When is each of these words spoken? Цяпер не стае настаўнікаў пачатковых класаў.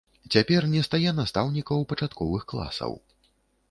Цяпер 0.35 0.67
не 0.71 0.81
стае 0.87 1.13
настаўнікаў 1.19 1.87
пачатковых 1.95 2.41
класаў. 2.55 3.01